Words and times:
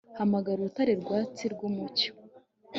hamagara 0.17 0.57
urutare 0.59 0.93
rwatsi 1.01 1.43
rwumucyo 1.53 2.11